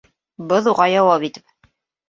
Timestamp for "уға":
0.73-0.89